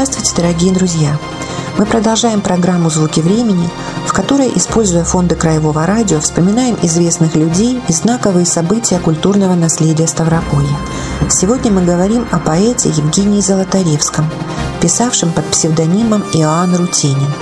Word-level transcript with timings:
Здравствуйте, 0.00 0.32
дорогие 0.36 0.72
друзья! 0.72 1.18
Мы 1.76 1.84
продолжаем 1.84 2.40
программу 2.40 2.88
«Звуки 2.88 3.18
времени», 3.18 3.68
в 4.06 4.12
которой, 4.12 4.48
используя 4.54 5.02
фонды 5.02 5.34
Краевого 5.34 5.86
радио, 5.86 6.20
вспоминаем 6.20 6.78
известных 6.82 7.34
людей 7.34 7.82
и 7.88 7.92
знаковые 7.92 8.46
события 8.46 9.00
культурного 9.00 9.56
наследия 9.56 10.06
Ставрополья. 10.06 10.76
Сегодня 11.28 11.72
мы 11.72 11.84
говорим 11.84 12.28
о 12.30 12.38
поэте 12.38 12.90
Евгении 12.90 13.40
Золотаревском, 13.40 14.30
писавшем 14.80 15.32
под 15.32 15.44
псевдонимом 15.46 16.22
Иоанн 16.32 16.76
Рутенин. 16.76 17.34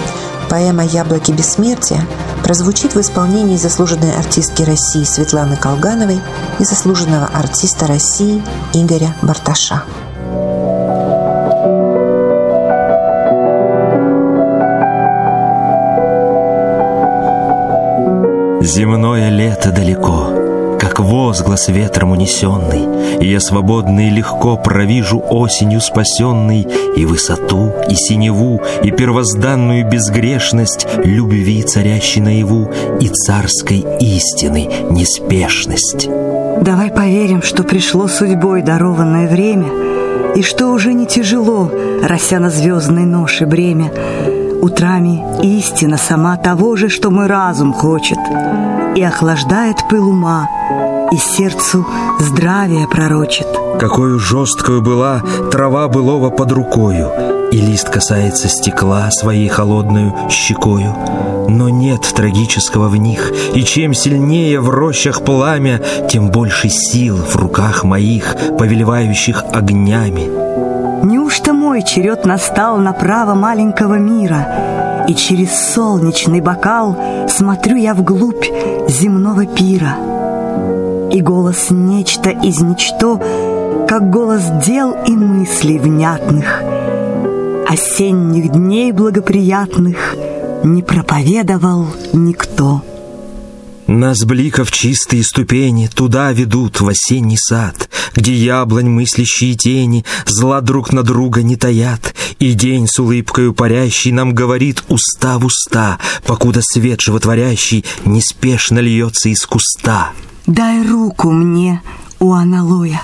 Поэма 0.48 0.86
«Яблоки 0.86 1.32
бессмертия» 1.32 2.06
прозвучит 2.42 2.94
в 2.94 3.00
исполнении 3.02 3.58
заслуженной 3.58 4.16
артистки 4.16 4.62
России 4.62 5.04
Светланы 5.04 5.58
Колгановой 5.58 6.22
и 6.58 6.64
заслуженного 6.64 7.26
артиста 7.34 7.86
России 7.86 8.42
Игоря 8.72 9.14
Барташа. 9.20 9.82
Земное 18.66 19.30
лето 19.30 19.70
далеко, 19.70 20.76
как 20.80 20.98
возглас 20.98 21.68
ветром 21.68 22.10
унесенный, 22.10 23.20
И 23.20 23.30
я 23.30 23.38
свободно 23.38 24.08
и 24.08 24.10
легко 24.10 24.56
провижу 24.56 25.22
осенью 25.30 25.80
спасенный 25.80 26.66
И 26.96 27.04
высоту, 27.04 27.72
и 27.88 27.94
синеву, 27.94 28.60
и 28.82 28.90
первозданную 28.90 29.88
безгрешность 29.88 30.84
Любви, 31.04 31.62
царящей 31.62 32.20
наяву, 32.20 32.68
и 33.00 33.08
царской 33.08 33.86
истины 34.00 34.68
неспешность. 34.90 36.08
Давай 36.60 36.90
поверим, 36.90 37.42
что 37.42 37.62
пришло 37.62 38.08
судьбой 38.08 38.62
дарованное 38.62 39.28
время, 39.28 39.68
И 40.34 40.42
что 40.42 40.66
уже 40.72 40.92
не 40.92 41.06
тяжело, 41.06 41.70
рося 42.02 42.40
на 42.40 42.50
звездной 42.50 43.04
ноше 43.04 43.46
бремя, 43.46 43.92
Утрами 44.62 45.22
истина 45.42 45.96
сама 45.98 46.36
того 46.36 46.76
же, 46.76 46.88
что 46.88 47.10
мой 47.10 47.26
разум 47.26 47.72
хочет, 47.72 48.18
И 48.94 49.02
охлаждает 49.02 49.76
пыл 49.88 50.08
ума, 50.08 50.48
и 51.12 51.16
сердцу 51.16 51.86
здравие 52.18 52.88
пророчит. 52.88 53.46
Какую 53.78 54.18
жесткую 54.18 54.82
была 54.82 55.22
трава 55.52 55.88
былого 55.88 56.30
под 56.30 56.52
рукою, 56.52 57.10
И 57.52 57.58
лист 57.58 57.90
касается 57.90 58.48
стекла 58.48 59.10
своей 59.10 59.48
холодную 59.48 60.14
щекою. 60.30 60.94
Но 61.48 61.68
нет 61.68 62.02
трагического 62.14 62.88
в 62.88 62.96
них, 62.96 63.32
и 63.54 63.62
чем 63.62 63.94
сильнее 63.94 64.60
в 64.60 64.70
рощах 64.70 65.22
пламя, 65.22 65.80
Тем 66.10 66.30
больше 66.30 66.68
сил 66.70 67.16
в 67.16 67.36
руках 67.36 67.84
моих, 67.84 68.36
повелевающих 68.58 69.44
огнями. 69.52 70.45
Мой 71.76 71.84
черед 71.84 72.24
настал 72.24 72.78
на 72.78 72.94
право 72.94 73.34
маленького 73.34 73.98
мира, 73.98 75.04
И 75.08 75.14
через 75.14 75.74
солнечный 75.74 76.40
бокал 76.40 76.96
смотрю 77.28 77.76
я 77.76 77.92
вглубь 77.92 78.46
земного 78.88 79.44
пира. 79.44 79.94
И 81.12 81.20
голос 81.20 81.66
нечто 81.68 82.30
из 82.30 82.62
ничто, 82.62 83.20
как 83.86 84.08
голос 84.08 84.44
дел 84.66 84.96
и 85.06 85.10
мыслей 85.10 85.78
внятных, 85.78 86.62
Осенних 87.68 88.52
дней 88.52 88.90
благоприятных 88.92 90.16
не 90.64 90.82
проповедовал 90.82 91.84
никто. 92.14 92.80
Нас 93.86 94.24
бликов 94.24 94.72
чистые 94.72 95.22
ступени 95.22 95.86
Туда 95.86 96.32
ведут 96.32 96.80
в 96.80 96.88
осенний 96.88 97.38
сад, 97.38 97.88
Где 98.16 98.34
яблонь 98.34 98.88
мыслящие 98.88 99.54
тени 99.54 100.04
Зла 100.26 100.60
друг 100.60 100.92
на 100.92 101.04
друга 101.04 101.44
не 101.44 101.56
таят, 101.56 102.14
И 102.40 102.54
день 102.54 102.88
с 102.88 102.98
улыбкою 102.98 103.54
парящий 103.54 104.10
Нам 104.10 104.34
говорит 104.34 104.82
уста 104.88 105.38
в 105.38 105.46
уста, 105.46 106.00
Покуда 106.24 106.62
свет 106.62 107.00
животворящий 107.00 107.84
Неспешно 108.04 108.80
льется 108.80 109.28
из 109.28 109.46
куста. 109.46 110.10
Дай 110.48 110.84
руку 110.84 111.30
мне, 111.30 111.80
у 112.18 112.32
аналоя, 112.32 113.02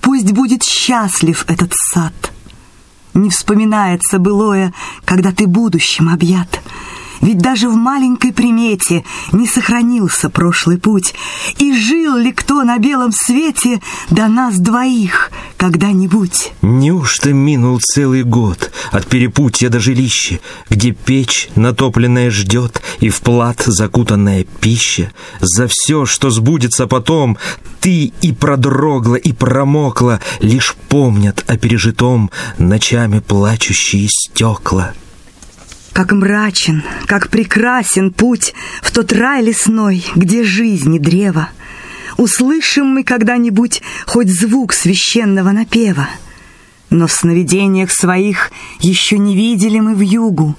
Пусть 0.00 0.32
будет 0.32 0.64
счастлив 0.64 1.44
этот 1.46 1.72
сад. 1.74 2.32
Не 3.14 3.30
вспоминается 3.30 4.18
былое, 4.18 4.74
Когда 5.04 5.30
ты 5.30 5.46
будущим 5.46 6.08
объят— 6.08 6.60
ведь 7.20 7.38
даже 7.38 7.68
в 7.68 7.74
маленькой 7.74 8.32
примете 8.32 9.04
не 9.32 9.46
сохранился 9.46 10.30
прошлый 10.30 10.78
путь. 10.78 11.14
И 11.58 11.72
жил 11.74 12.16
ли 12.16 12.32
кто 12.32 12.62
на 12.64 12.78
белом 12.78 13.12
свете 13.12 13.80
до 14.10 14.28
нас 14.28 14.58
двоих 14.58 15.30
когда-нибудь? 15.56 16.52
Неужто 16.62 17.32
минул 17.32 17.78
целый 17.80 18.22
год 18.22 18.70
от 18.92 19.06
перепутья 19.06 19.68
до 19.68 19.80
жилища, 19.80 20.40
где 20.70 20.92
печь 20.92 21.48
натопленная 21.56 22.30
ждет 22.30 22.82
и 23.00 23.08
в 23.08 23.20
плат 23.20 23.62
закутанная 23.66 24.44
пища? 24.60 25.12
За 25.40 25.68
все, 25.68 26.06
что 26.06 26.30
сбудется 26.30 26.86
потом, 26.86 27.38
ты 27.80 28.12
и 28.20 28.32
продрогла, 28.32 29.16
и 29.16 29.32
промокла, 29.32 30.20
лишь 30.40 30.74
помнят 30.88 31.44
о 31.46 31.56
пережитом 31.56 32.30
ночами 32.58 33.20
плачущие 33.20 34.08
стекла. 34.08 34.92
Как 35.96 36.12
мрачен, 36.12 36.82
как 37.06 37.30
прекрасен 37.30 38.12
путь 38.12 38.52
В 38.82 38.92
тот 38.92 39.14
рай 39.14 39.42
лесной, 39.42 40.04
где 40.14 40.44
жизни 40.44 40.98
древо. 40.98 41.48
Услышим 42.18 42.88
мы 42.88 43.02
когда-нибудь 43.02 43.80
Хоть 44.06 44.28
звук 44.28 44.74
священного 44.74 45.52
напева. 45.52 46.06
Но 46.90 47.06
в 47.06 47.12
сновидениях 47.12 47.90
своих 47.90 48.50
Еще 48.80 49.16
не 49.16 49.34
видели 49.34 49.80
мы 49.80 49.94
в 49.94 50.02
югу, 50.02 50.54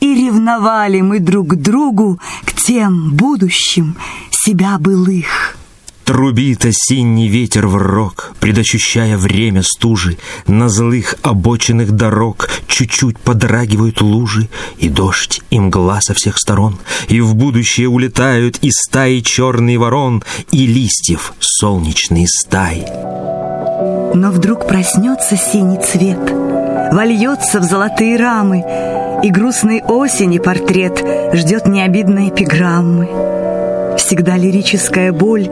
И 0.00 0.14
ревновали 0.14 1.00
мы 1.00 1.20
друг 1.20 1.52
к 1.52 1.54
другу 1.54 2.20
К 2.44 2.52
тем 2.52 3.12
будущим 3.12 3.96
себя 4.30 4.76
былых. 4.78 5.55
Трубит 6.06 6.64
осенний 6.64 7.26
ветер 7.26 7.66
в 7.66 7.74
рог, 7.74 8.32
Предощущая 8.38 9.16
время 9.16 9.64
стужи, 9.64 10.18
На 10.46 10.68
злых 10.68 11.16
обочинах 11.22 11.90
дорог 11.90 12.48
Чуть-чуть 12.68 13.18
подрагивают 13.18 14.00
лужи, 14.00 14.48
И 14.78 14.88
дождь, 14.88 15.42
и 15.50 15.58
мгла 15.58 16.00
со 16.00 16.14
всех 16.14 16.38
сторон, 16.38 16.78
И 17.08 17.20
в 17.20 17.34
будущее 17.34 17.88
улетают 17.88 18.58
И 18.62 18.70
стаи 18.70 19.18
черный 19.18 19.78
ворон, 19.78 20.22
И 20.52 20.68
листьев 20.68 21.34
солнечные 21.40 22.28
стаи. 22.28 22.86
Но 24.14 24.30
вдруг 24.30 24.68
проснется 24.68 25.36
синий 25.36 25.82
цвет, 25.82 26.20
Вольется 26.92 27.58
в 27.58 27.64
золотые 27.64 28.16
рамы, 28.16 28.62
И 29.24 29.30
грустной 29.30 29.82
осени 29.82 30.38
портрет 30.38 31.04
Ждет 31.32 31.66
необидной 31.66 32.28
эпиграммы. 32.28 33.45
Всегда 33.96 34.36
лирическая 34.36 35.12
боль 35.12 35.48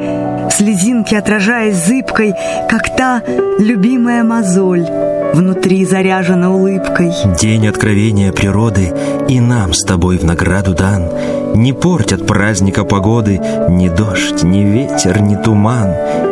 слезинки 0.50 1.14
отражаясь 1.14 1.76
зыбкой, 1.76 2.34
как 2.68 2.94
та 2.96 3.22
любимая 3.58 4.22
мозоль, 4.22 4.86
внутри 5.34 5.84
заряжена 5.84 6.54
улыбкой. 6.54 7.12
День 7.38 7.66
откровения 7.66 8.32
природы 8.32 8.92
и 9.28 9.40
нам 9.40 9.72
с 9.72 9.84
тобой 9.84 10.18
в 10.18 10.24
награду 10.24 10.74
дан. 10.74 11.08
Не 11.54 11.72
портят 11.72 12.26
праздника 12.26 12.84
погоды 12.84 13.40
ни 13.68 13.88
дождь, 13.88 14.42
ни 14.42 14.60
ветер, 14.60 15.20
ни 15.20 15.36
туман. 15.36 15.90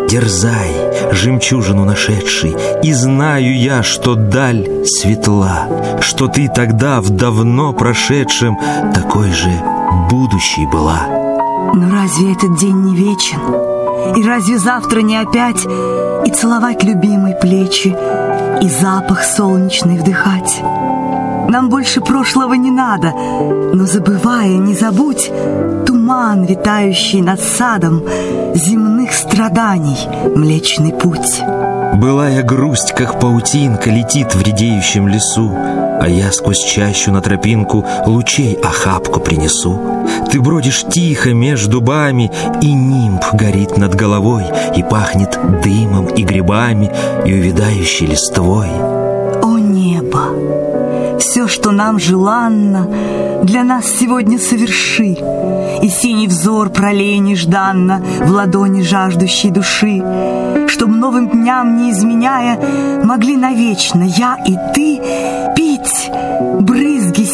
Дерзай, 0.09 0.71
жемчужину 1.13 1.85
нашедший, 1.85 2.55
и 2.83 2.93
знаю 2.93 3.57
я, 3.57 3.83
что 3.83 4.15
даль 4.15 4.69
светла, 4.85 5.69
что 6.01 6.29
ты 6.29 6.51
тогда 6.55 7.01
в 7.01 7.11
давно 7.11 7.73
прошедшем 7.73 8.59
такой 8.95 9.31
же 9.31 9.51
будущей 10.11 10.67
была. 10.67 11.22
Но 11.75 11.91
разве 11.91 12.33
этот 12.33 12.57
день 12.57 12.83
не 12.83 12.95
вечен? 12.95 13.39
И 14.17 14.23
разве 14.23 14.59
завтра 14.59 15.01
не 15.01 15.17
опять 15.17 15.65
И 16.27 16.31
целовать 16.31 16.83
любимой 16.83 17.35
плечи 17.35 17.97
И 18.61 18.69
запах 18.69 19.25
солнечный 19.25 19.97
вдыхать? 19.97 20.61
Нам 21.49 21.71
больше 21.71 22.01
прошлого 22.01 22.55
не 22.55 22.71
надо, 22.71 23.13
Но 23.73 23.87
забывая, 23.87 24.59
не 24.59 24.75
забудь 24.75 25.31
Туман, 25.87 26.45
витающий 26.45 27.23
над 27.23 27.41
садом 27.41 28.03
Земных 28.55 29.15
страданий 29.15 30.09
Млечный 30.37 30.93
путь. 30.93 31.41
Былая 31.95 32.43
грусть, 32.43 32.93
как 32.93 33.21
паутинка, 33.21 33.91
летит 33.91 34.35
в 34.35 34.43
редеющем 34.43 35.09
лесу, 35.09 35.51
А 35.55 36.07
я 36.07 36.33
сквозь 36.33 36.65
чащу 36.65 37.13
на 37.13 37.21
тропинку 37.21 37.85
лучей 38.07 38.55
охапку 38.55 39.21
принесу. 39.21 40.02
Ты 40.31 40.41
бродишь 40.41 40.85
тихо 40.89 41.35
между 41.35 41.73
дубами, 41.73 42.31
И 42.61 42.73
нимб 42.73 43.23
горит 43.33 43.77
над 43.77 43.95
головой, 43.95 44.45
И 44.77 44.83
пахнет 44.83 45.39
дымом 45.63 46.07
и 46.07 46.23
грибами, 46.23 46.91
И 47.25 47.33
увядающей 47.33 48.07
листвой. 48.07 48.71
О 49.43 49.59
небо! 49.59 51.19
Все, 51.19 51.49
что 51.49 51.71
нам 51.71 51.99
желанно, 51.99 52.89
для 53.43 53.65
нас 53.65 53.87
сегодня 53.87 54.39
соверши, 54.39 55.17
И 55.83 55.89
синий 55.89 56.29
взор 56.29 56.71
пролей 56.71 57.19
нежданно 57.19 58.03
В 58.21 58.31
ладони 58.31 58.83
жаждущей 58.83 59.51
души, 59.51 60.03
Чтоб 60.69 60.89
новым 60.91 61.29
дням 61.29 61.77
не 61.77 61.91
изменяя, 61.91 62.59
Могли 63.05 63.37
навечно 63.37 64.03
я 64.03 64.37
и 64.47 64.57
ты 64.75 65.01
Пить 65.57 66.11
брызги 66.61 67.25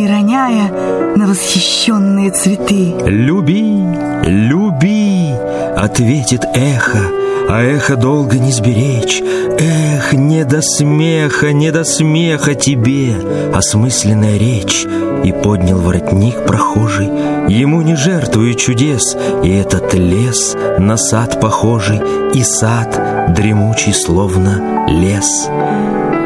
синие 0.00 0.08
роняя 0.08 0.70
На 1.16 1.26
восхищенные 1.26 2.30
цветы. 2.30 2.94
Люби, 3.04 3.84
люби, 4.24 5.32
ответит 5.76 6.44
эхо, 6.54 7.00
а 7.48 7.62
эхо 7.62 7.96
долго 7.96 8.38
не 8.38 8.52
сберечь. 8.52 9.20
Эх, 9.58 10.12
не 10.12 10.44
до 10.44 10.62
смеха, 10.62 11.52
не 11.52 11.70
до 11.70 11.84
смеха 11.84 12.54
тебе, 12.54 13.14
осмысленная 13.52 14.38
речь. 14.38 14.86
И 15.24 15.32
поднял 15.32 15.78
воротник 15.78 16.46
прохожий, 16.46 17.08
ему 17.48 17.82
не 17.82 17.94
жертвую 17.94 18.54
чудес, 18.54 19.16
И 19.42 19.50
этот 19.50 19.92
лес 19.94 20.56
на 20.78 20.96
сад 20.96 21.40
похожий, 21.40 22.00
и 22.32 22.42
сад 22.42 23.34
дремучий, 23.34 23.92
словно 23.92 24.86
лес. 24.88 25.48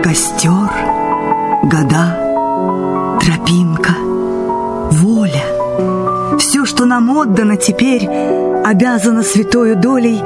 Костер, 0.04 0.70
года, 1.64 2.23
тропинка, 3.20 3.94
воля. 4.90 5.44
Все, 6.38 6.64
что 6.64 6.84
нам 6.84 7.11
отдано 7.16 7.56
теперь, 7.56 8.08
обязано 8.64 9.22
святою 9.22 9.76
долей 9.76 10.20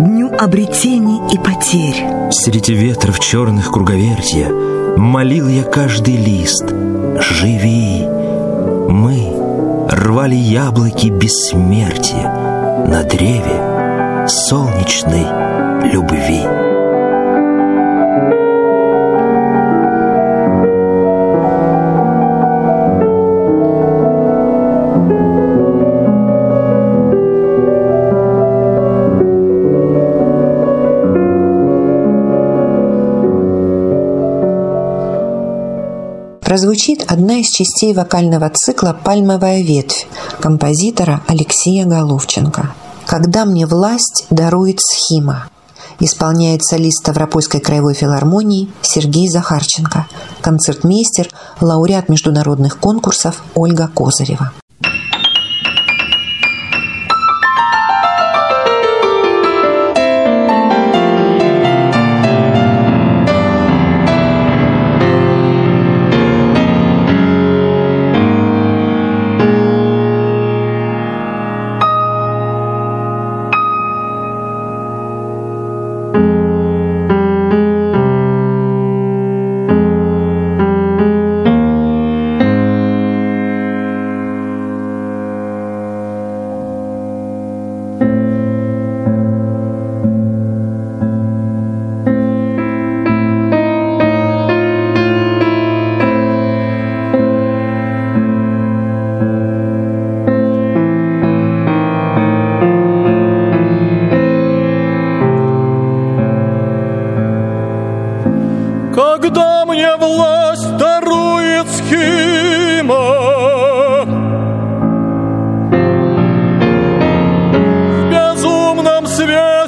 дню 0.00 0.30
обретений 0.38 1.20
и 1.32 1.38
потерь. 1.38 2.30
Среди 2.30 2.74
ветров 2.74 3.20
черных 3.20 3.70
круговертья 3.70 4.50
Молил 4.96 5.48
я 5.48 5.64
каждый 5.64 6.16
лист 6.16 6.64
Живи! 6.70 8.06
Мы 8.88 9.32
рвали 9.90 10.34
яблоки 10.34 11.08
бессмертия 11.08 12.86
На 12.86 13.02
древе 13.02 14.26
солнечной 14.28 15.26
любви. 15.92 16.61
Прозвучит 36.82 37.10
одна 37.10 37.36
из 37.38 37.46
частей 37.46 37.94
вокального 37.94 38.50
цикла 38.50 38.96
«Пальмовая 39.04 39.62
ветвь» 39.62 40.06
композитора 40.40 41.22
Алексея 41.28 41.84
Головченко. 41.84 42.74
«Когда 43.06 43.44
мне 43.44 43.66
власть 43.66 44.26
дарует 44.30 44.80
схима» 44.80 45.48
исполняет 46.00 46.64
солист 46.64 46.98
Ставропольской 46.98 47.60
краевой 47.60 47.94
филармонии 47.94 48.68
Сергей 48.80 49.28
Захарченко, 49.28 50.08
концертмейстер, 50.40 51.28
лауреат 51.60 52.08
международных 52.08 52.80
конкурсов 52.80 53.44
Ольга 53.54 53.88
Козырева. 53.94 54.52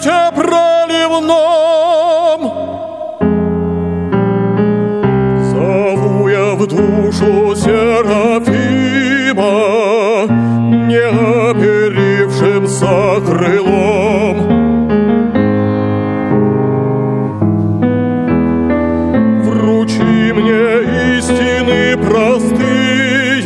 свете 0.04 0.30
проливном. 0.34 1.32
Зову 5.50 6.28
я 6.28 6.54
в 6.54 6.66
душу 6.66 7.56
Серафима, 7.56 8.34
не 10.88 11.06
оперившимся 11.50 13.20
крылом. 13.26 14.36
Вручи 19.42 20.32
мне 20.32 20.64
истины 21.18 21.96
простые, 21.96 23.42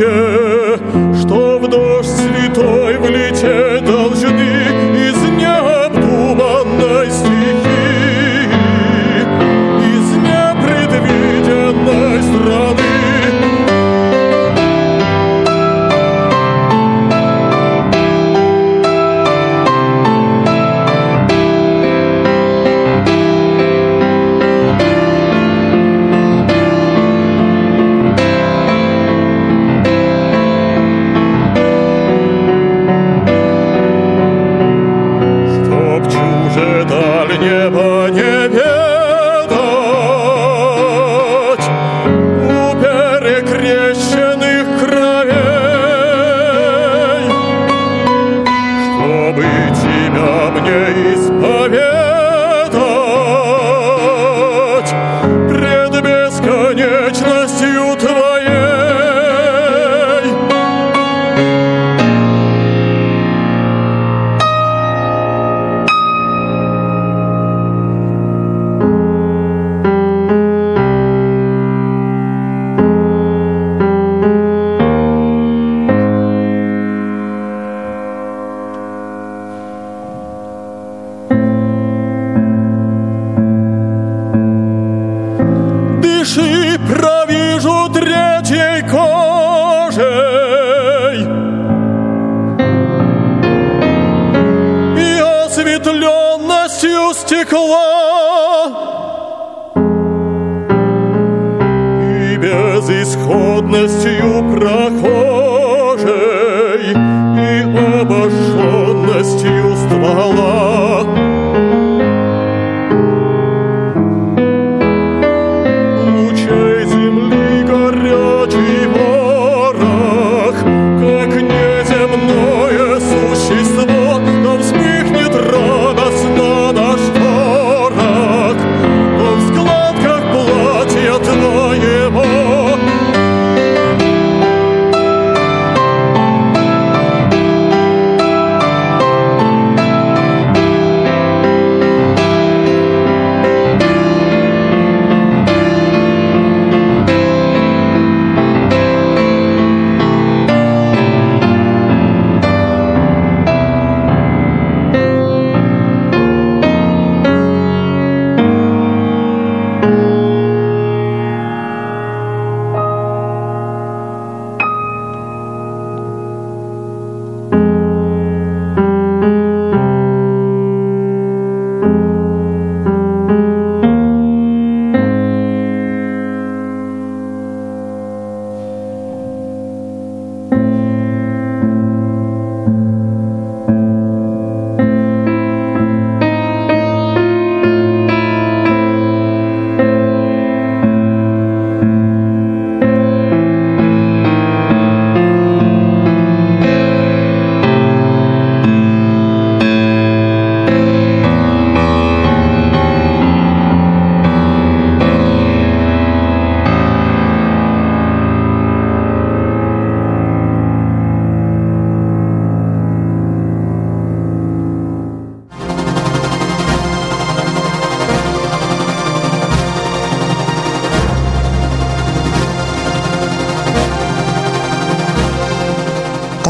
просветленностью 95.58 97.12
стекла 97.14 98.68
и 102.00 102.36
безысходностью 102.36 104.54
прохожей 104.54 106.12
и 106.92 106.94
обожженностью 108.00 109.76
ствола. 109.76 111.17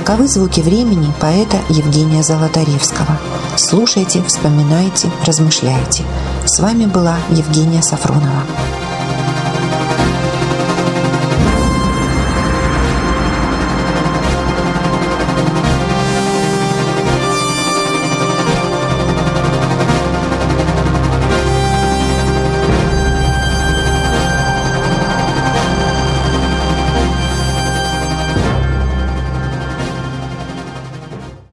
Таковы 0.08 0.26
звуки 0.26 0.60
времени 0.60 1.12
поэта 1.20 1.58
Евгения 1.68 2.22
Золотаревского. 2.22 3.18
Слушайте, 3.58 4.22
вспоминайте, 4.22 5.10
размышляйте. 5.26 6.02
С 6.46 6.60
вами 6.60 6.86
была 6.86 7.18
Евгения 7.28 7.82
Сафронова. 7.82 8.42